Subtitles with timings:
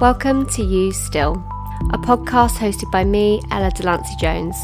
[0.00, 1.42] Welcome to You Still,
[1.92, 4.56] a podcast hosted by me, Ella Delancey Jones.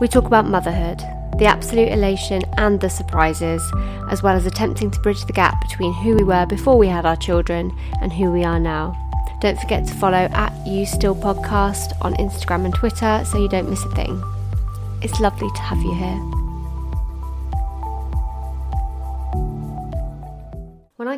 [0.00, 1.00] We talk about motherhood,
[1.40, 3.60] the absolute elation and the surprises,
[4.08, 7.04] as well as attempting to bridge the gap between who we were before we had
[7.04, 8.96] our children and who we are now.
[9.40, 13.68] Don't forget to follow at You Still Podcast on Instagram and Twitter so you don't
[13.68, 14.22] miss a thing.
[15.02, 16.39] It's lovely to have you here.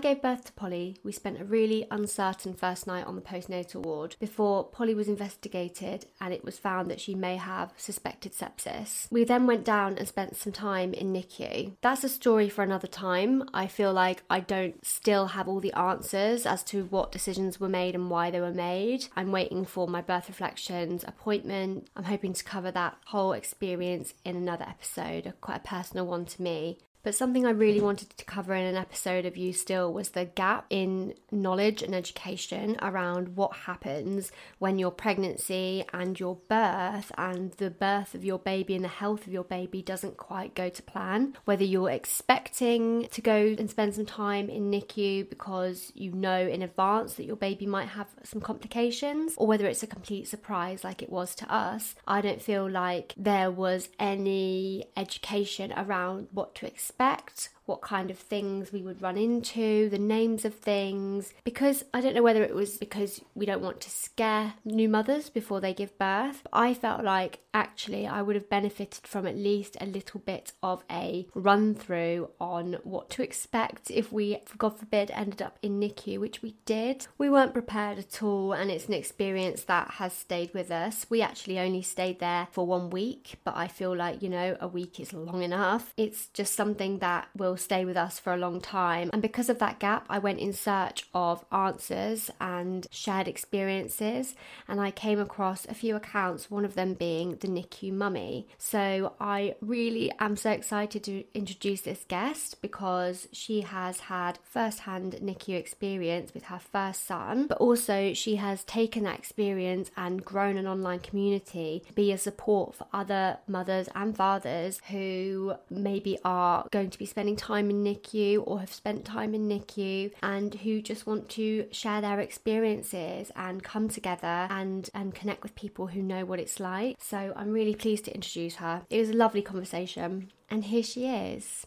[0.03, 4.17] Gave birth to Polly, we spent a really uncertain first night on the postnatal ward
[4.19, 9.07] before Polly was investigated and it was found that she may have suspected sepsis.
[9.11, 11.77] We then went down and spent some time in NICU.
[11.81, 13.49] That's a story for another time.
[13.55, 17.69] I feel like I don't still have all the answers as to what decisions were
[17.69, 19.07] made and why they were made.
[19.17, 21.89] I'm waiting for my birth reflections appointment.
[21.97, 26.43] I'm hoping to cover that whole experience in another episode, quite a personal one to
[26.43, 26.79] me.
[27.05, 30.25] But something I really wanted to cover in an episode of You Still was the
[30.25, 34.31] gap in knowledge and education around what happens
[34.61, 39.27] when your pregnancy and your birth and the birth of your baby and the health
[39.27, 41.37] of your baby doesn't quite go to plan.
[41.45, 46.63] Whether you're expecting to go and spend some time in NICU because you know in
[46.63, 51.03] advance that your baby might have some complications, or whether it's a complete surprise like
[51.03, 56.67] it was to us, I don't feel like there was any education around what to
[56.67, 61.85] expect expect what kind of things we would run into, the names of things, because
[61.95, 65.61] I don't know whether it was because we don't want to scare new mothers before
[65.61, 66.47] they give birth.
[66.53, 70.85] I felt like actually I would have benefited from at least a little bit of
[70.91, 76.19] a run through on what to expect if we, God forbid, ended up in NICU,
[76.19, 77.07] which we did.
[77.19, 81.07] We weren't prepared at all, and it's an experience that has stayed with us.
[81.09, 84.69] We actually only stayed there for one week, but I feel like, you know, a
[84.69, 85.93] week is long enough.
[85.97, 89.11] It's just something that will will stay with us for a long time.
[89.13, 94.35] And because of that gap, I went in search of answers and shared experiences,
[94.67, 98.49] and I came across a few accounts, one of them being the NICU mummy.
[98.57, 104.81] So I really am so excited to introduce this guest because she has had first
[104.81, 110.25] hand NICU experience with her first son, but also she has taken that experience and
[110.25, 116.17] grown an online community to be a support for other mothers and fathers who maybe
[116.25, 120.55] are going to be spending time in NICU or have spent time in NICU and
[120.55, 125.89] who just want to share their experiences and come together and, and connect with people
[125.89, 126.97] who know what it's like.
[127.01, 128.83] So I'm really pleased to introduce her.
[128.89, 131.67] It was a lovely conversation, and here she is.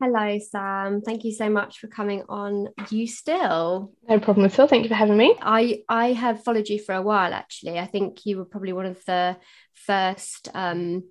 [0.00, 1.00] Hello, Sam.
[1.00, 2.66] Thank you so much for coming on.
[2.90, 3.92] You still?
[4.08, 4.66] No problem at all.
[4.66, 5.36] Thank you for having me.
[5.40, 7.78] I I have followed you for a while, actually.
[7.78, 9.36] I think you were probably one of the
[9.74, 11.04] first um,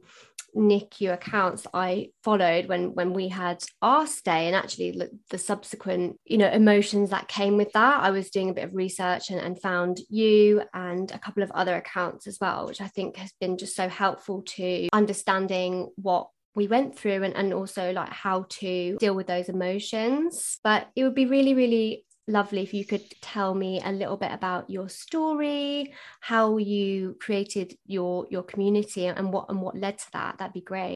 [0.56, 6.38] NICU accounts I followed when when we had our stay and actually the subsequent you
[6.38, 8.02] know emotions that came with that.
[8.02, 11.52] I was doing a bit of research and, and found you and a couple of
[11.52, 16.28] other accounts as well which I think has been just so helpful to understanding what
[16.54, 20.60] we went through and, and also like how to deal with those emotions.
[20.64, 24.32] But it would be really really lovely if you could tell me a little bit
[24.32, 30.12] about your story, how you created your your community, and what and what led to
[30.14, 30.38] that.
[30.38, 30.96] That'd be great.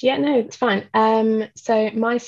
[0.00, 0.88] Yeah, no, it's fine.
[0.92, 2.18] Um, so my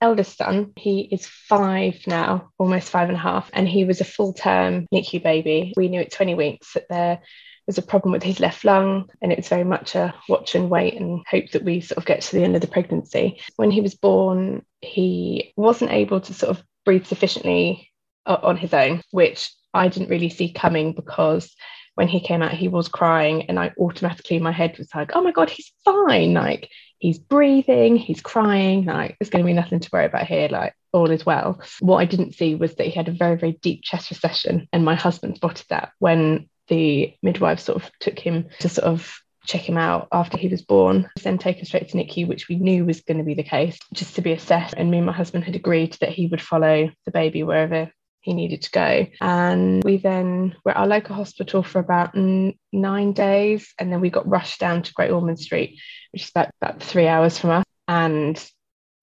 [0.00, 4.04] eldest son, he is five now, almost five and a half, and he was a
[4.04, 5.72] full term NICU baby.
[5.76, 7.20] We knew at 20 weeks that there
[7.66, 10.70] was a problem with his left lung, and it was very much a watch and
[10.70, 13.40] wait and hope that we sort of get to the end of the pregnancy.
[13.56, 17.92] When he was born, he wasn't able to sort of breathe sufficiently
[18.24, 21.54] on his own, which I didn't really see coming because
[21.96, 25.22] when he came out, he was crying, and I automatically, my head was like, oh
[25.22, 26.34] my God, he's fine.
[26.34, 28.84] Like, he's breathing, he's crying.
[28.84, 30.48] Like, there's going to be nothing to worry about here.
[30.50, 31.60] Like, all is well.
[31.80, 34.84] What I didn't see was that he had a very, very deep chest recession, and
[34.84, 39.68] my husband spotted that when the midwife sort of took him to sort of check
[39.68, 42.84] him out after he was born, then take him straight to NICU, which we knew
[42.84, 44.74] was going to be the case, just to be assessed.
[44.76, 47.90] And me and my husband had agreed that he would follow the baby wherever
[48.20, 49.06] he needed to go.
[49.20, 53.72] And we then were at our local hospital for about nine days.
[53.78, 55.78] And then we got rushed down to Great Ormond Street,
[56.12, 57.64] which is about, about three hours from us.
[57.86, 58.50] And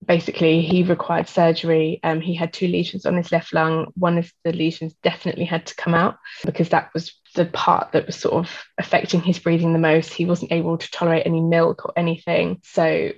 [0.05, 1.99] basically he required surgery.
[2.03, 3.91] Um, he had two lesions on his left lung.
[3.95, 8.05] One of the lesions definitely had to come out because that was the part that
[8.05, 10.13] was sort of affecting his breathing the most.
[10.13, 12.61] He wasn't able to tolerate any milk or anything.
[12.63, 13.11] So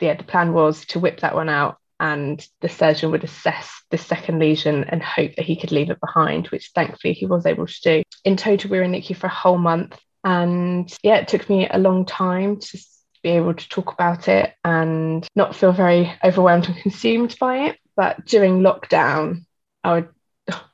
[0.00, 3.98] yeah, the plan was to whip that one out and the surgeon would assess the
[3.98, 7.66] second lesion and hope that he could leave it behind, which thankfully he was able
[7.66, 8.02] to do.
[8.24, 9.98] In total, we were in NICU for a whole month.
[10.24, 12.78] And yeah, it took me a long time to
[13.24, 17.78] be able to talk about it and not feel very overwhelmed and consumed by it.
[17.96, 19.46] But during lockdown,
[19.82, 20.08] I would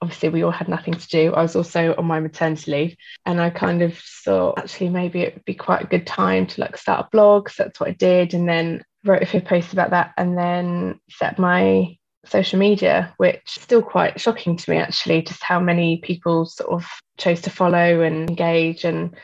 [0.03, 1.33] obviously we all had nothing to do.
[1.33, 5.35] I was also on my maternity leave and I kind of thought actually maybe it
[5.35, 7.49] would be quite a good time to like start a blog.
[7.49, 8.35] So that's what I did.
[8.35, 11.97] And then wrote a few posts about that and then set my
[12.27, 16.87] social media, which still quite shocking to me actually, just how many people sort of
[17.17, 19.17] chose to follow and engage and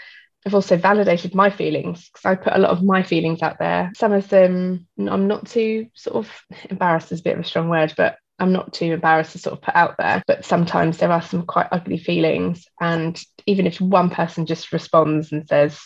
[0.46, 3.90] I've also validated my feelings because I put a lot of my feelings out there.
[3.96, 6.30] Some of them I'm not too sort of
[6.70, 9.54] embarrassed is a bit of a strong word, but I'm not too embarrassed to sort
[9.54, 10.22] of put out there.
[10.26, 12.66] But sometimes there are some quite ugly feelings.
[12.80, 15.80] And even if one person just responds and says,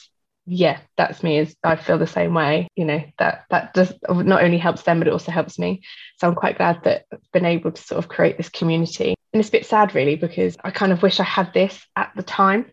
[0.46, 4.42] yeah, that's me, as I feel the same way, you know, that that does not
[4.42, 5.82] only helps them, but it also helps me.
[6.18, 9.14] So I'm quite glad that I've been able to sort of create this community.
[9.32, 12.10] And it's a bit sad really, because I kind of wish I had this at
[12.16, 12.66] the time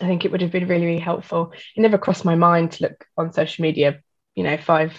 [0.00, 1.52] I think it would have been really, really helpful.
[1.76, 4.00] It never crossed my mind to look on social media,
[4.34, 4.92] you know, five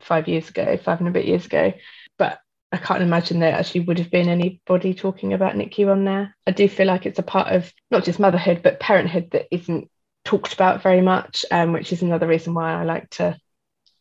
[0.00, 1.72] five years ago, five and a bit years ago.
[2.18, 2.40] But
[2.72, 6.34] I can't imagine there actually would have been anybody talking about NICU on there.
[6.46, 9.90] I do feel like it's a part of not just motherhood, but parenthood that isn't
[10.24, 13.38] talked about very much, um, which is another reason why I like to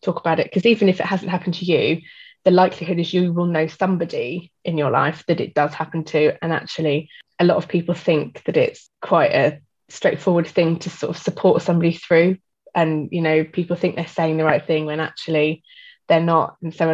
[0.02, 0.46] talk about it.
[0.46, 2.02] Because even if it hasn't happened to you,
[2.44, 6.38] the likelihood is you will know somebody in your life that it does happen to.
[6.44, 7.10] And actually,
[7.40, 9.60] a lot of people think that it's quite a
[9.92, 12.38] straightforward thing to sort of support somebody through.
[12.74, 15.64] And you know people think they're saying the right thing when actually
[16.08, 16.56] they're not.
[16.62, 16.90] And so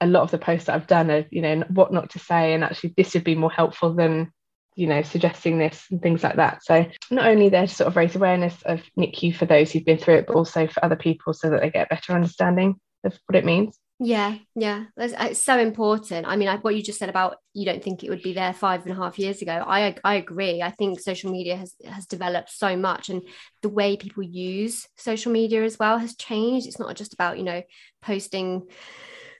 [0.00, 2.18] a, a lot of the posts that i've done are you know what not to
[2.18, 2.54] say.
[2.54, 4.32] And actually this would be more helpful than
[4.74, 6.62] you know suggesting this and things like that.
[6.64, 9.98] So not only there to sort of raise awareness of nicu for those who've been
[9.98, 13.18] through it but also for other people so that they get a better understanding of
[13.26, 16.26] what it means yeah, yeah, That's, uh, it's so important.
[16.26, 18.52] I mean, I, what you just said about you don't think it would be there
[18.52, 19.64] five and a half years ago.
[19.66, 20.60] I I agree.
[20.60, 23.22] I think social media has has developed so much, and
[23.62, 26.66] the way people use social media as well has changed.
[26.66, 27.62] It's not just about you know
[28.02, 28.68] posting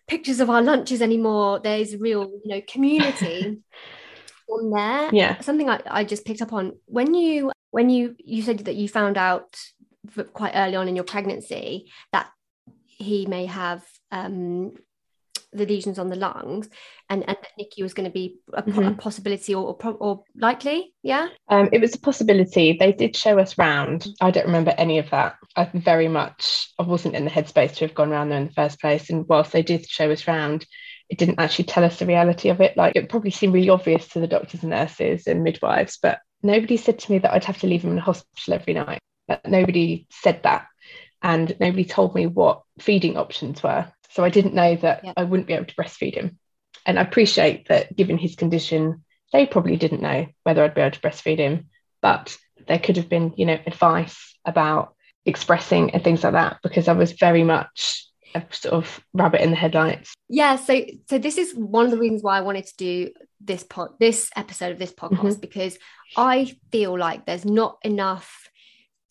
[0.08, 1.60] pictures of our lunches anymore.
[1.60, 3.58] There's a real you know community
[4.48, 5.10] on there.
[5.12, 8.76] Yeah, something I, I just picked up on when you when you you said that
[8.76, 9.60] you found out
[10.32, 12.30] quite early on in your pregnancy that
[12.86, 14.72] he may have um,
[15.56, 16.68] the lesions on the lungs
[17.08, 18.82] and, and that NICU was going to be a, mm-hmm.
[18.82, 21.28] a possibility or, or, or, likely yeah?
[21.48, 22.76] Um, it was a possibility.
[22.78, 24.06] They did show us round.
[24.20, 25.36] I don't remember any of that.
[25.56, 28.52] I very much I wasn't in the headspace to have gone around there in the
[28.52, 30.66] first place and whilst they did show us round
[31.08, 32.76] it didn't actually tell us the reality of it.
[32.76, 36.76] Like it probably seemed really obvious to the doctors and nurses and midwives but nobody
[36.76, 39.00] said to me that I'd have to leave him in the hospital every night.
[39.28, 40.66] But nobody said that
[41.22, 43.86] and nobody told me what feeding options were.
[44.16, 46.38] So I didn't know that I wouldn't be able to breastfeed him.
[46.86, 50.92] And I appreciate that given his condition, they probably didn't know whether I'd be able
[50.92, 51.68] to breastfeed him,
[52.00, 52.34] but
[52.66, 54.94] there could have been, you know, advice about
[55.26, 59.50] expressing and things like that because I was very much a sort of rabbit in
[59.50, 60.14] the headlights.
[60.30, 63.10] Yeah, so so this is one of the reasons why I wanted to do
[63.42, 65.40] this pod this episode of this podcast mm-hmm.
[65.40, 65.76] because
[66.16, 68.48] I feel like there's not enough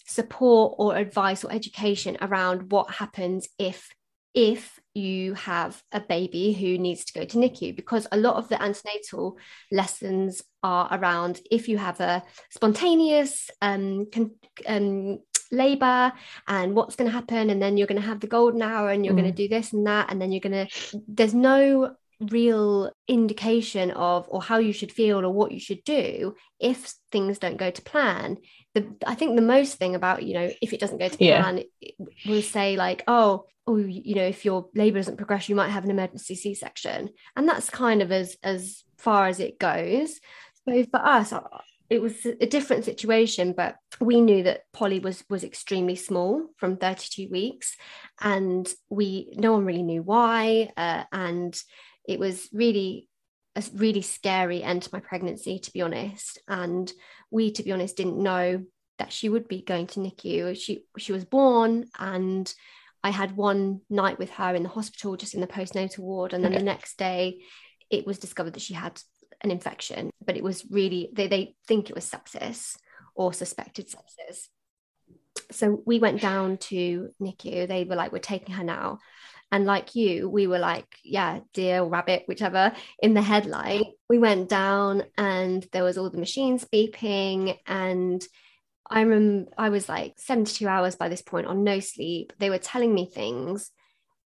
[0.07, 3.93] support or advice or education around what happens if
[4.33, 8.47] if you have a baby who needs to go to NICU because a lot of
[8.47, 9.37] the antenatal
[9.71, 15.19] lessons are around if you have a spontaneous um, con- um,
[15.51, 16.13] labor
[16.47, 19.05] and what's going to happen and then you're going to have the golden hour and
[19.05, 19.19] you're mm.
[19.19, 21.95] going to do this and that and then you're going to there's no
[22.31, 27.39] real indication of or how you should feel or what you should do if things
[27.39, 28.37] don't go to plan.
[28.73, 31.63] The i think the most thing about you know if it doesn't go to plan
[31.79, 31.91] yeah.
[32.25, 35.83] will say like oh oh you know if your labor doesn't progress you might have
[35.83, 37.09] an emergency c-section.
[37.35, 40.19] And that's kind of as as far as it goes.
[40.67, 41.41] So for us uh,
[41.89, 46.77] it was a different situation but we knew that polly was was extremely small from
[46.77, 47.75] 32 weeks
[48.19, 51.57] and we no one really knew why uh, and
[52.07, 53.07] it was really
[53.55, 56.39] a really scary end to my pregnancy, to be honest.
[56.47, 56.91] And
[57.31, 58.63] we, to be honest, didn't know
[58.97, 60.57] that she would be going to NICU.
[60.61, 62.53] She she was born, and
[63.03, 66.43] I had one night with her in the hospital, just in the postnatal ward, and
[66.43, 66.59] then okay.
[66.59, 67.41] the next day,
[67.89, 69.01] it was discovered that she had
[69.41, 70.09] an infection.
[70.25, 72.77] But it was really they they think it was sepsis
[73.15, 74.47] or suspected sepsis.
[75.51, 77.67] So we went down to NICU.
[77.67, 78.99] They were like, "We're taking her now."
[79.51, 83.85] And like you, we were like, yeah, deer, rabbit, whichever, in the headlight.
[84.09, 87.57] We went down and there was all the machines beeping.
[87.65, 88.25] And
[88.89, 92.33] I remember I was like 72 hours by this point on no sleep.
[92.39, 93.71] They were telling me things.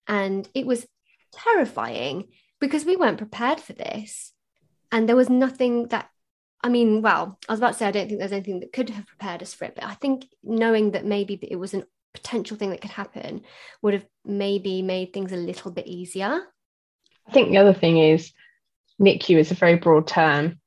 [0.07, 0.87] And it was
[1.33, 2.29] terrifying
[2.61, 4.33] because we weren't prepared for this.
[4.93, 6.09] And there was nothing that
[6.63, 8.91] I mean, well, I was about to say I don't think there's anything that could
[8.91, 11.85] have prepared us for it, but I think knowing that maybe it was an
[12.17, 13.43] potential thing that could happen
[13.83, 16.41] would have maybe made things a little bit easier.
[17.29, 18.33] I think the other thing is
[19.01, 20.61] NICU is a very broad term.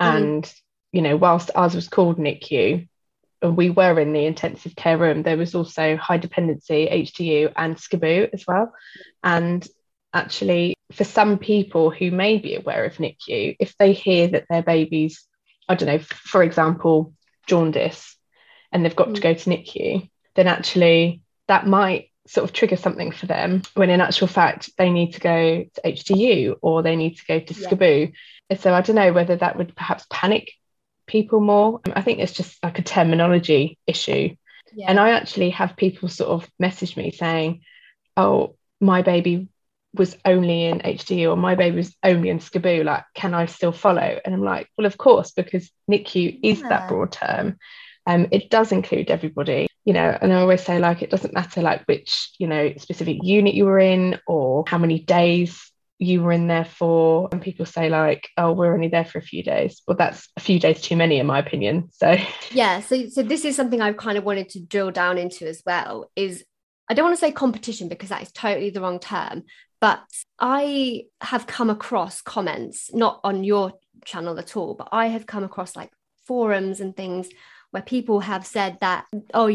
[0.00, 0.16] Mm-hmm.
[0.16, 0.60] And, mm.
[0.92, 2.88] you know, whilst ours was called NICU,
[3.42, 7.76] and we were in the intensive care room, there was also high dependency, HDU, and
[7.76, 8.72] SCBU as well.
[9.22, 9.66] And
[10.14, 14.62] actually, for some people who may be aware of NICU, if they hear that their
[14.62, 15.26] baby's,
[15.68, 17.12] I don't know, for example,
[17.46, 18.16] jaundice,
[18.72, 19.14] and they've got mm.
[19.16, 23.90] to go to NICU, then actually that might sort of trigger something for them when
[23.90, 27.54] in actual fact they need to go to HDU or they need to go to
[27.54, 27.68] yeah.
[27.68, 28.12] SCBU.
[28.58, 30.52] So I don't know whether that would perhaps panic
[31.06, 31.80] people more.
[31.92, 34.34] I think it's just like a terminology issue.
[34.74, 34.86] Yeah.
[34.88, 37.62] And I actually have people sort of message me saying,
[38.16, 39.48] oh, my baby
[39.94, 43.72] was only in HDU or my baby was only in SCBU, like, can I still
[43.72, 44.18] follow?
[44.24, 46.68] And I'm like, well, of course, because NICU is yeah.
[46.68, 47.58] that broad term.
[48.06, 51.60] Um, it does include everybody, you know, and I always say, like, it doesn't matter,
[51.60, 56.32] like, which, you know, specific unit you were in or how many days you were
[56.32, 57.28] in there for.
[57.32, 60.40] And people say like oh we're only there for a few days well that's a
[60.40, 62.16] few days too many in my opinion so.
[62.50, 65.62] Yeah so so this is something i've kind of wanted to drill down into as
[65.66, 66.44] well is
[66.88, 69.44] i don't want to say competition because that is totally the wrong term
[69.80, 70.02] but
[70.38, 73.72] i have come across comments not on your
[74.04, 75.90] channel at all but i have come across like
[76.26, 77.28] forums and things
[77.74, 79.04] where people have said that
[79.34, 79.50] oh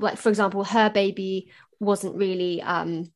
[0.00, 3.10] like for example her baby wasn't really um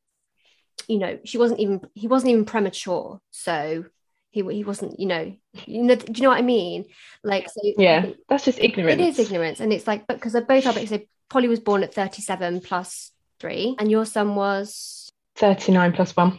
[0.86, 3.20] you know she wasn't even he wasn't even premature.
[3.32, 3.84] So
[4.30, 5.34] he, he wasn't you know
[5.66, 6.84] you know do you know what i mean?
[7.24, 9.58] Like so yeah that's just ignorance it is ignorance.
[9.58, 13.74] and it's like because they're both are so polly was born at 37 plus three
[13.78, 16.38] and your son was 39 plus one.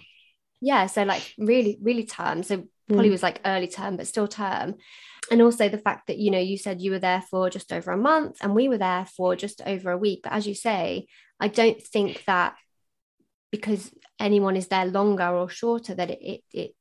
[0.62, 2.44] Yeah so like really really term.
[2.44, 3.12] So polly mm.
[3.12, 4.75] was like early term but still term.
[5.32, 7.92] And also the fact that you know you said you were there for just over
[7.92, 10.22] a month and we were there for just over a week.
[10.24, 11.08] But as you say
[11.39, 12.56] i don't think that
[13.51, 16.75] because anyone is there longer or shorter that it it, it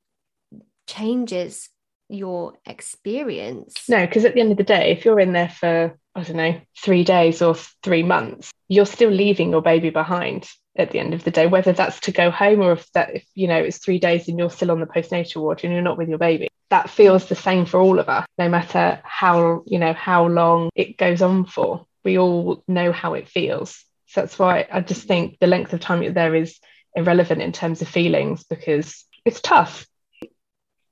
[0.87, 1.70] changes
[2.08, 3.88] your experience.
[3.88, 6.37] No because at the end of the day if you're in there for i don't
[6.37, 11.14] know three days or three months you're still leaving your baby behind at the end
[11.14, 13.78] of the day whether that's to go home or if that if you know it's
[13.78, 16.49] three days and you're still on the postnatal ward and you're not with your baby.
[16.71, 20.71] That feels the same for all of us no matter how you know how long
[20.75, 21.87] it goes on for.
[22.04, 23.85] We all know how it feels.
[24.07, 26.59] So that's why i just think the length of time you're there is
[26.95, 29.87] irrelevant in terms of feelings because it's tough.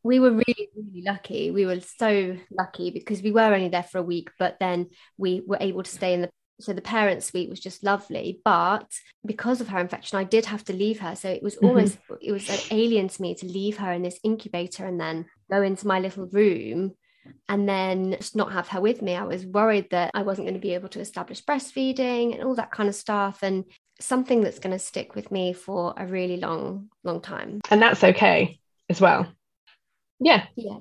[0.05, 1.51] We were really really lucky.
[1.51, 5.43] We were so lucky because we were only there for a week but then we
[5.45, 6.31] were able to stay in the
[6.62, 8.90] so the parent suite was just lovely but
[9.25, 11.14] because of her infection i did have to leave her.
[11.14, 11.66] So it was mm-hmm.
[11.66, 12.14] almost mm-hmm.
[12.21, 15.62] it was like alien to me to leave her in this incubator and then go
[15.62, 16.92] into my little room
[17.49, 19.14] and then just not have her with me.
[19.14, 22.57] I was worried that i wasn't going to be able to establish breastfeeding and all
[22.57, 23.64] that kind of stuff and
[24.00, 27.61] something that's going to stick with me for a really long long time.
[27.71, 29.26] And that's okay as well.
[30.19, 30.47] Yeah.
[30.57, 30.78] Yeah.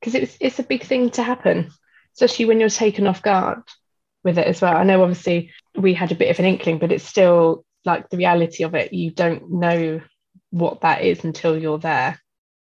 [0.00, 1.70] Because it's it's a big thing to happen
[2.14, 3.62] especially when you're taken off guard
[4.24, 4.76] with it as well.
[4.76, 8.16] I know obviously we had a bit of an inkling, but it's still like the
[8.16, 8.92] reality of it.
[8.92, 10.00] You don't know
[10.50, 12.18] what that is until you're there.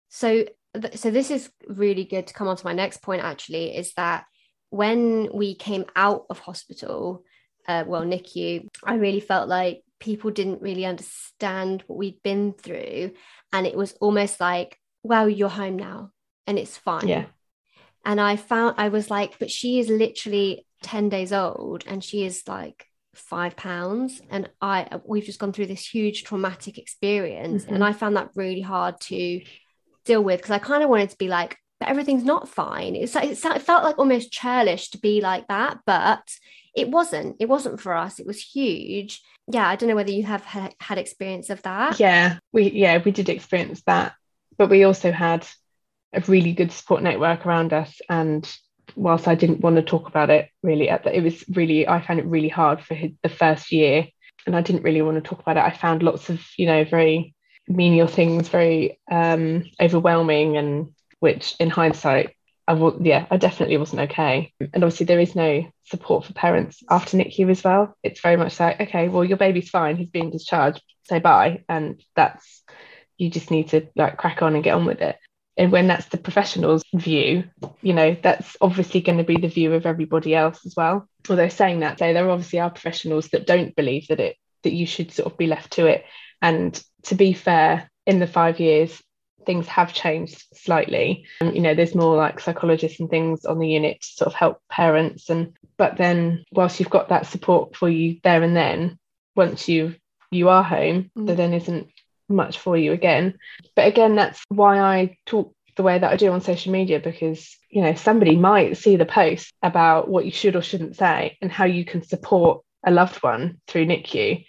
[0.10, 0.46] So,
[0.94, 3.24] so this is really good to come on to my next point.
[3.24, 4.26] Actually, is that
[4.70, 7.24] when we came out of hospital,
[7.68, 13.12] uh, well, NICU, I really felt like people didn't really understand what we'd been through,
[13.54, 16.12] and it was almost like, "Well, you're home now,
[16.46, 17.26] and it's fine." Yeah.
[18.04, 22.24] And I found I was like, but she is literally 10 days old and she
[22.24, 24.22] is like five pounds.
[24.30, 27.74] And i we've just gone through this huge traumatic experience mm-hmm.
[27.74, 29.42] and i found that really hard to
[30.06, 32.96] deal with because i kind of wanted to be like but everything's not fine.
[32.96, 36.24] It's like it felt like almost churlish to be like that but
[36.74, 37.38] it wasn't.
[37.40, 38.20] It wasn't for us.
[38.20, 39.22] It was huge.
[39.52, 42.00] Yeah i don't know whether you have had experience of that.
[42.00, 44.14] Yeah we yeah we did experience that.
[44.58, 45.46] But we also had
[46.14, 48.50] a really good support network around us and
[48.96, 52.02] whilst I didn't want to talk about it really, at the, it was really I
[52.02, 54.08] found it really hard for his, the first year,
[54.46, 55.64] and I didn't really want to talk about it.
[55.64, 57.34] I found lots of you know very
[57.68, 62.36] menial things very um, overwhelming, and which in hindsight
[62.68, 64.54] I was yeah I definitely wasn't okay.
[64.60, 67.96] And obviously there is no support for parents after NICU as well.
[68.04, 72.02] It's very much like okay, well your baby's fine, he's being discharged, say bye, and
[72.16, 72.64] that's
[73.18, 75.18] you just need to like crack on and get on with it
[75.58, 77.44] and when that's the professional's view
[77.82, 81.08] you know that's obviously going to be the view of everybody else as well.
[81.30, 84.88] Although saying that say there obviously are professionals that don't believe that it that you
[84.88, 86.04] should sort of be left to it.
[86.42, 89.02] And to be fair in the five years
[89.46, 91.26] things have changed slightly.
[91.42, 94.34] Um, you know there's more like psychologists and things on the unit to sort of
[94.34, 98.98] help parents and but then whilst you've got that support for you there and then
[99.36, 99.96] once you
[100.32, 101.28] you are home mm.
[101.28, 101.88] there then isn't
[102.28, 103.38] much for you again.
[103.76, 107.58] But again, that's why I talk the way that I do on social media because,
[107.70, 111.52] you know, somebody might see the post about what you should or shouldn't say and
[111.52, 114.46] how you can support a loved one through NICU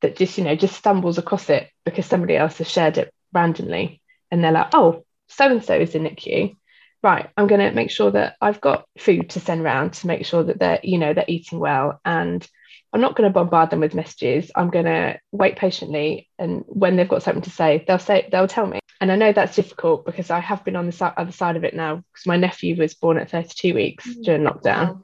[0.00, 4.00] that just, you know, just stumbles across it because somebody else has shared it randomly.
[4.30, 6.56] And they're like, oh, so and so is in NICU.
[7.02, 10.26] Right, I'm going to make sure that I've got food to send around to make
[10.26, 11.98] sure that they're, you know, they're eating well.
[12.04, 12.46] And
[12.92, 14.50] I'm not going to bombard them with messages.
[14.54, 16.28] I'm going to wait patiently.
[16.38, 18.80] And when they've got something to say, they'll say, they'll tell me.
[19.00, 21.74] And I know that's difficult because I have been on the other side of it
[21.74, 24.22] now because my nephew was born at 32 weeks mm.
[24.22, 24.94] during lockdown.
[24.94, 25.00] Wow.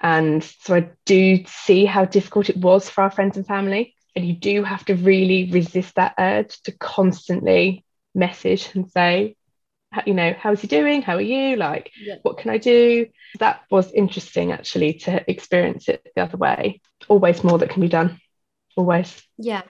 [0.00, 3.94] And so I do see how difficult it was for our friends and family.
[4.14, 9.34] And you do have to really resist that urge to constantly message and say,
[10.06, 11.02] you know, how's he doing?
[11.02, 11.56] How are you?
[11.56, 12.16] Like, yeah.
[12.22, 13.06] what can I do?
[13.38, 16.80] That was interesting actually to experience it the other way.
[17.08, 18.20] Always more that can be done.
[18.76, 19.22] Always.
[19.38, 19.62] Yeah.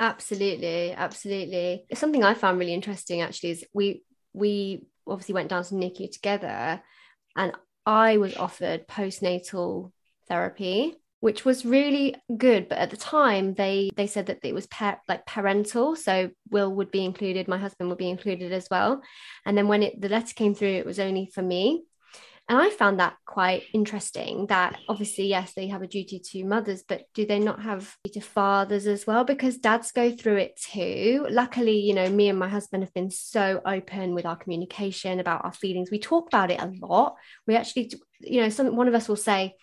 [0.00, 1.86] Absolutely, absolutely.
[1.94, 6.82] Something I found really interesting actually is we we obviously went down to NICU together
[7.36, 7.52] and
[7.86, 9.92] I was offered postnatal
[10.28, 14.68] therapy which was really good but at the time they they said that it was
[15.08, 19.00] like parental so will would be included my husband would be included as well.
[19.46, 21.84] And then when it the letter came through it was only for me.
[22.46, 26.82] And i found that quite interesting that obviously yes they have a duty to mothers
[26.86, 29.24] but do they not have to fathers as well?
[29.24, 31.26] Because dads go through it too.
[31.30, 35.42] Luckily you know me and my husband have been so open with our communication about
[35.46, 35.90] our feelings.
[35.90, 37.16] We talk about it a lot.
[37.46, 39.54] We actually you know some one of us will say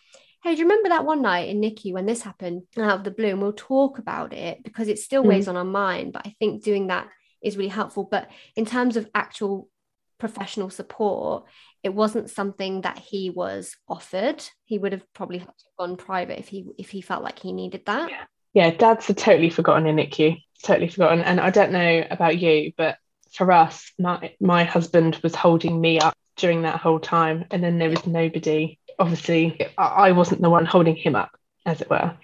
[0.44, 3.12] hey, do you remember that one night in NICU when this happened out of the
[3.12, 3.30] blue?
[3.30, 5.50] And we'll talk about it because it still weighs mm.
[5.50, 6.14] on our mind.
[6.14, 7.08] But I think doing that
[7.42, 8.08] is really helpful.
[8.10, 9.70] But in terms of actual
[10.18, 11.46] professional support,
[11.84, 14.44] it wasn't something that he was offered.
[14.66, 15.46] He would have probably
[15.78, 18.10] gone private if he if he felt like he needed that.
[18.10, 21.22] Yeah, yeah dads are totally forgotten in NICU, totally forgotten.
[21.22, 22.98] And I don't know about you, but
[23.32, 27.78] for us, my my husband was holding me up during that whole time, and then
[27.78, 31.32] there was nobody obviously I wasn't the one holding him up,
[31.66, 32.16] as it were.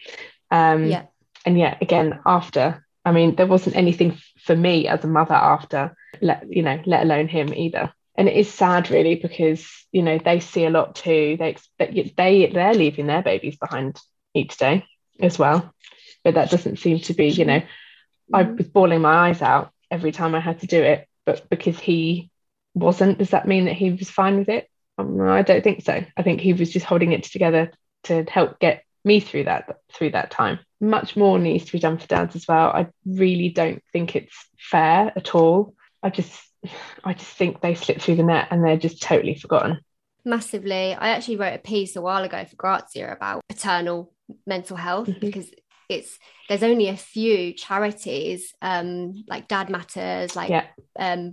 [0.51, 1.03] Um, yeah.
[1.45, 5.95] And yet again, after, I mean, there wasn't anything for me as a mother after,
[6.21, 7.93] let you know, let alone him either.
[8.15, 11.37] And it is sad, really, because you know they see a lot too.
[11.37, 13.99] They expect they they're leaving their babies behind
[14.33, 14.85] each day
[15.19, 15.73] as well,
[16.23, 17.27] but that doesn't seem to be.
[17.27, 17.61] You know,
[18.33, 18.55] I mm-hmm.
[18.55, 22.31] was bawling my eyes out every time I had to do it, but because he
[22.73, 24.69] wasn't, does that mean that he was fine with it?
[24.97, 26.03] Um, I don't think so.
[26.15, 27.71] I think he was just holding it together
[28.03, 30.59] to help get me through that through that time.
[30.79, 32.69] Much more needs to be done for dads as well.
[32.69, 35.75] I really don't think it's fair at all.
[36.03, 36.39] I just
[37.03, 39.79] I just think they slip through the net and they're just totally forgotten.
[40.25, 40.93] Massively.
[40.93, 44.13] I actually wrote a piece a while ago for Grazia about paternal
[44.45, 45.19] mental health mm-hmm.
[45.19, 45.49] because
[45.89, 50.65] it's there's only a few charities um like Dad Matters, like yeah.
[50.99, 51.31] um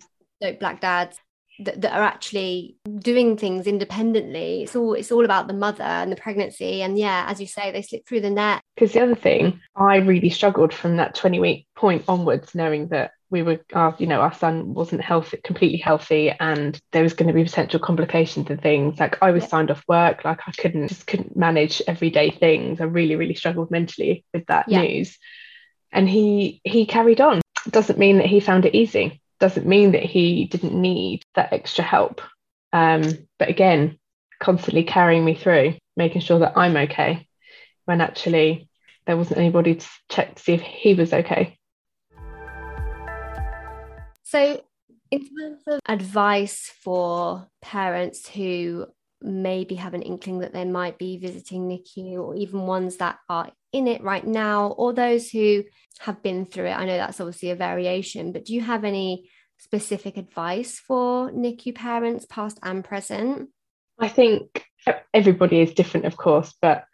[0.60, 1.18] Black Dads
[1.60, 4.62] that, that, are actually doing things independently.
[4.62, 6.82] It's all it's all about the mother and the pregnancy.
[6.82, 8.62] And yeah as you say they slip through the net.
[8.74, 13.12] Because the other thing i really struggled from that 20 week point onwards knowing that
[13.30, 17.28] we were our, you know our son wasn't healthy completely healthy and there was going
[17.28, 18.98] to be potential complications and things.
[18.98, 19.48] Like i was yeah.
[19.48, 20.24] signed off work.
[20.24, 22.80] Like i couldn't just couldn't manage everyday things.
[22.80, 24.82] I really really struggled mentally with that yeah.
[24.82, 25.18] news.
[25.92, 27.40] And he he carried on.
[27.70, 31.84] Doesn't mean that he found it easy doesn't mean that he didn't need that extra
[31.84, 32.20] help.
[32.72, 33.02] Um,
[33.38, 33.98] but again,
[34.40, 37.26] constantly carrying me through, making sure that I'm okay
[37.84, 38.68] when actually
[39.06, 41.58] there wasn't anybody to check to see if he was okay.
[44.22, 44.62] So,
[45.10, 48.86] in terms of advice for parents who
[49.24, 53.50] maybe have an inkling that they might be visiting NICU, or even ones that are
[53.72, 55.64] in it right now, or those who
[56.00, 56.78] have been through it?
[56.78, 61.74] I know that's obviously a variation, but do you have any specific advice for NICU
[61.74, 63.48] parents, past and present?
[63.98, 64.64] I think
[65.12, 66.84] everybody is different, of course, but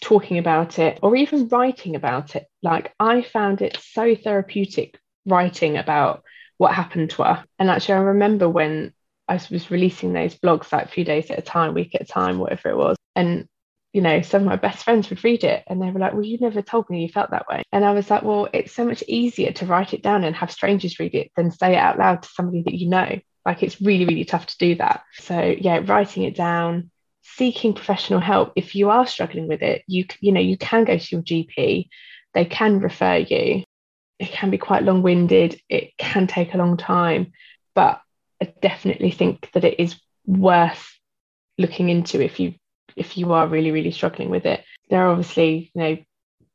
[0.00, 5.76] talking about it or even writing about it, like I found it so therapeutic writing
[5.76, 6.22] about
[6.58, 7.44] what happened to her.
[7.58, 8.92] And actually, I remember when
[9.28, 12.06] I was releasing those blogs like a few days at a time, week at a
[12.06, 12.96] time, whatever it was.
[13.14, 13.48] And
[13.92, 16.24] you know, some of my best friends would read it and they were like, Well,
[16.24, 17.62] you never told me you felt that way.
[17.72, 20.50] And I was like, Well, it's so much easier to write it down and have
[20.50, 23.18] strangers read it than say it out loud to somebody that you know.
[23.44, 25.02] Like it's really, really tough to do that.
[25.14, 26.90] So, yeah, writing it down,
[27.22, 28.52] seeking professional help.
[28.56, 31.88] If you are struggling with it, you, you know, you can go to your GP,
[32.34, 33.64] they can refer you.
[34.18, 37.32] It can be quite long winded, it can take a long time,
[37.74, 38.00] but
[38.42, 39.94] I definitely think that it is
[40.26, 40.98] worth
[41.58, 42.54] looking into if you
[42.96, 44.64] if you are really, really struggling with it.
[44.90, 45.96] There are obviously, you know,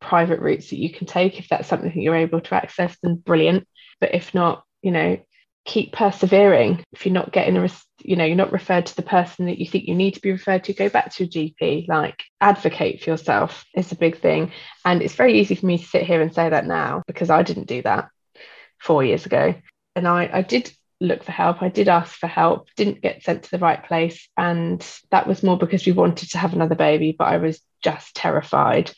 [0.01, 3.15] private routes that you can take if that's something that you're able to access, then
[3.15, 3.67] brilliant.
[4.01, 5.17] But if not, you know,
[5.63, 7.69] keep persevering if you're not getting a
[8.03, 10.31] you know you're not referred to the person that you think you need to be
[10.31, 14.49] referred to go back to your gp like advocate for yourself is a big thing
[14.85, 17.43] and it's very easy for me to sit here and say that now because i
[17.43, 18.07] didn't do that
[18.79, 19.53] four years ago
[19.95, 23.43] and i i did look for help i did ask for help didn't get sent
[23.43, 27.15] to the right place and that was more because we wanted to have another baby
[27.17, 28.91] but i was just terrified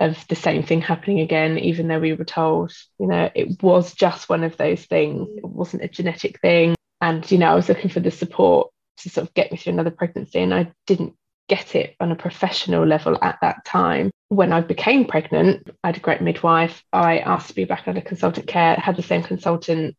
[0.00, 3.94] of the same thing happening again, even though we were told, you know, it was
[3.94, 5.28] just one of those things.
[5.36, 6.74] It wasn't a genetic thing.
[7.00, 9.74] And, you know, I was looking for the support to sort of get me through
[9.74, 11.14] another pregnancy, and I didn't
[11.48, 14.10] get it on a professional level at that time.
[14.28, 16.82] When I became pregnant, I had a great midwife.
[16.92, 19.96] I asked to be back under consultant care, had the same consultant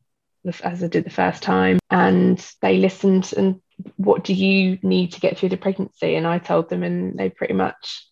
[0.63, 3.61] as I did the first time, and they listened and
[3.97, 6.15] what do you need to get through the pregnancy?
[6.15, 8.07] And I told them, and they pretty much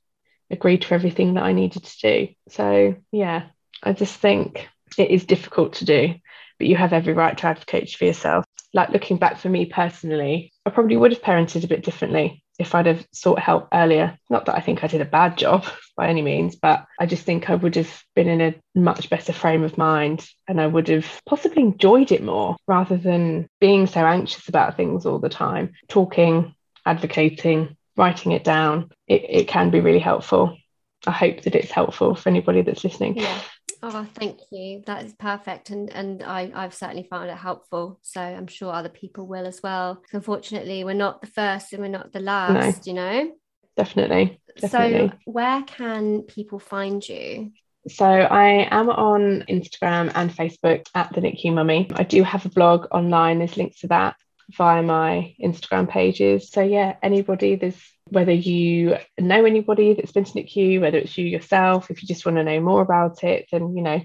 [0.52, 2.34] agreed to everything that I needed to do.
[2.50, 3.43] So, yeah,
[3.82, 4.67] I just think
[4.98, 6.15] it is difficult to do,
[6.60, 8.46] but you have every right to advocate for yourself.
[8.74, 12.75] Like looking back for me personally, I probably would have parented a bit differently if
[12.75, 14.17] I'd have sought help earlier.
[14.29, 15.65] Not that I think I did a bad job
[15.97, 19.33] by any means, but I just think I would have been in a much better
[19.33, 24.05] frame of mind and I would have possibly enjoyed it more rather than being so
[24.05, 25.73] anxious about things all the time.
[25.87, 30.57] Talking, advocating, writing it down, it, it can be really helpful.
[31.05, 33.17] I hope that it's helpful for anybody that's listening.
[33.17, 33.39] Yeah.
[33.86, 34.82] Oh, thank you.
[34.86, 38.00] That is perfect, and and I I've certainly found it helpful.
[38.02, 40.02] So I'm sure other people will as well.
[40.13, 42.88] Unfortunately, we're not the first and we're not the last.
[42.88, 42.91] No.
[42.91, 43.32] You know.
[43.76, 45.10] Definitely, definitely.
[45.10, 47.52] So where can people find you?
[47.89, 51.89] So I am on Instagram and Facebook at the NICU Mummy.
[51.93, 53.39] I do have a blog online.
[53.39, 54.15] There's links to that
[54.52, 56.52] via my Instagram pages.
[56.52, 57.82] So yeah, anybody there's
[58.13, 62.26] whether you know anybody that's been to NICU, whether it's you yourself, if you just
[62.26, 64.02] want to know more about it, then you know,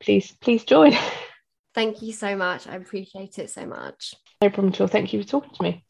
[0.00, 0.92] please please join.
[1.74, 2.66] Thank you so much.
[2.66, 4.14] I appreciate it so much.
[4.42, 4.88] No problem at all.
[4.88, 5.84] Thank you for talking to me.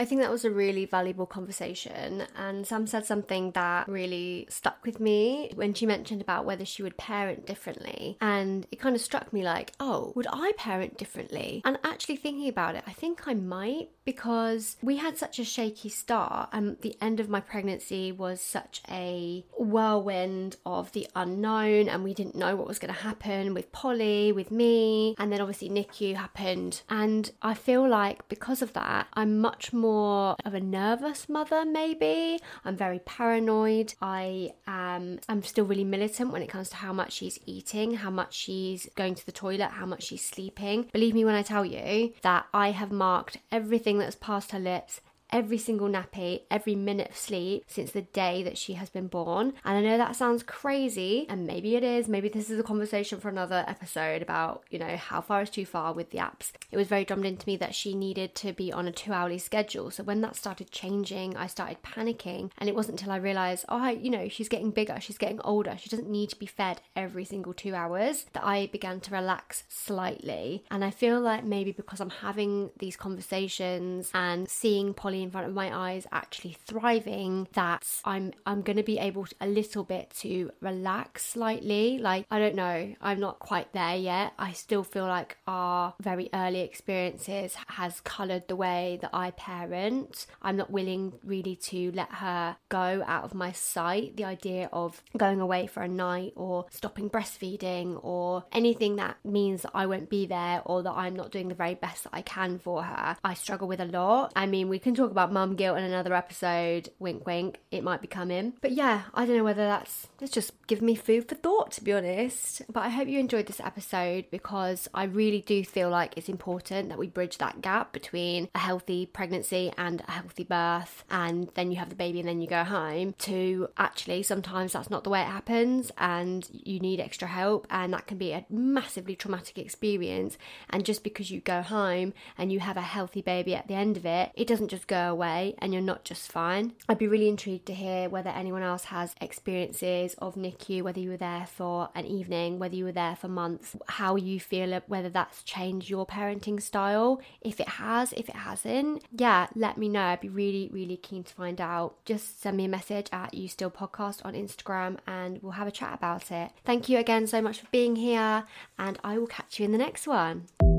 [0.00, 2.24] I think that was a really valuable conversation.
[2.34, 6.82] And Sam said something that really stuck with me when she mentioned about whether she
[6.82, 8.16] would parent differently.
[8.18, 11.60] And it kind of struck me like, oh, would I parent differently?
[11.66, 15.90] And actually thinking about it, I think I might because we had such a shaky
[15.90, 16.48] start.
[16.50, 21.90] And the end of my pregnancy was such a whirlwind of the unknown.
[21.90, 25.14] And we didn't know what was going to happen with Polly, with me.
[25.18, 26.80] And then obviously NICU happened.
[26.88, 31.64] And I feel like because of that, I'm much more more of a nervous mother,
[31.64, 32.38] maybe.
[32.64, 33.94] I'm very paranoid.
[34.00, 38.10] I am I'm still really militant when it comes to how much she's eating, how
[38.10, 40.88] much she's going to the toilet, how much she's sleeping.
[40.92, 45.00] Believe me when I tell you that I have marked everything that's passed her lips
[45.32, 49.54] every single nappy, every minute of sleep since the day that she has been born.
[49.64, 52.08] And I know that sounds crazy, and maybe it is.
[52.08, 55.66] Maybe this is a conversation for another episode about, you know, how far is too
[55.66, 56.52] far with the apps.
[56.70, 59.38] It was very drummed into me that she needed to be on a two hourly
[59.38, 59.90] schedule.
[59.90, 62.50] So when that started changing, I started panicking.
[62.58, 65.76] And it wasn't until I realized, oh, you know, she's getting bigger, she's getting older,
[65.78, 69.64] she doesn't need to be fed every single two hours that I began to relax
[69.68, 70.64] slightly.
[70.70, 75.46] And I feel like maybe because I'm having these conversations and seeing Polly in front
[75.46, 79.84] of my eyes actually thriving that I'm I'm going to be able to, a little
[79.84, 81.98] bit to relax slightly.
[81.98, 84.32] Like I don't know I'm not quite there yet.
[84.38, 90.26] I still feel like our very early experiences has colored the way that I parent.
[90.42, 94.16] I'm not willing really to let her go out of my sight.
[94.16, 99.62] The idea of going away for a night or stopping breastfeeding or anything that means
[99.62, 102.22] that I won't be there or that I'm not doing the very best that I
[102.22, 104.32] can for her I struggle with a lot.
[104.36, 106.90] I mean we can talk about mum guilt in another episode.
[106.98, 107.58] Wink, wink.
[107.70, 108.54] It might be coming.
[108.60, 111.84] But yeah, I don't know whether that's it's just giving me food for thought, to
[111.84, 112.62] be honest.
[112.70, 116.88] But I hope you enjoyed this episode because I really do feel like it's important
[116.88, 121.70] that we bridge that gap between a healthy pregnancy and a healthy birth, and then
[121.70, 123.14] you have the baby and then you go home.
[123.18, 127.92] To actually, sometimes that's not the way it happens, and you need extra help, and
[127.92, 130.38] that can be a massively traumatic experience.
[130.68, 133.96] And just because you go home and you have a healthy baby at the end
[133.96, 136.72] of it, it doesn't just away and you're not just fine.
[136.88, 141.10] I'd be really intrigued to hear whether anyone else has experiences of NICU, whether you
[141.10, 145.08] were there for an evening, whether you were there for months, how you feel, whether
[145.08, 147.20] that's changed your parenting style.
[147.40, 150.02] If it has, if it hasn't, yeah, let me know.
[150.02, 152.04] I'd be really, really keen to find out.
[152.04, 155.72] Just send me a message at You Still Podcast on Instagram and we'll have a
[155.72, 156.50] chat about it.
[156.64, 158.44] Thank you again so much for being here,
[158.78, 160.69] and I will catch you in the next one.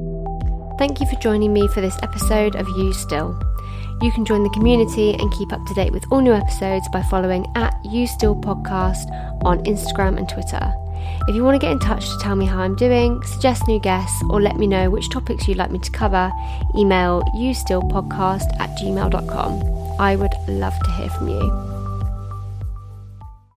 [0.82, 3.40] Thank you for joining me for this episode of You Still.
[4.02, 7.04] You can join the community and keep up to date with all new episodes by
[7.04, 9.08] following at You Still Podcast
[9.46, 10.74] on Instagram and Twitter.
[11.28, 13.80] If you want to get in touch to tell me how I'm doing, suggest new
[13.80, 16.32] guests, or let me know which topics you'd like me to cover,
[16.76, 20.00] email youstillpodcast at gmail.com.
[20.00, 21.81] I would love to hear from you.